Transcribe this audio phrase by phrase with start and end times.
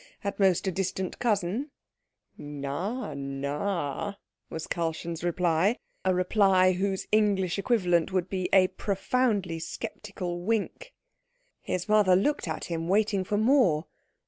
[0.23, 1.69] At most a distant cousin."
[2.35, 4.15] "Na, na,"
[4.49, 10.91] was Karlchen's reply; a reply whose English equivalent would be a profoundly sceptical wink.
[11.61, 13.85] His mother looked at him, waiting for more.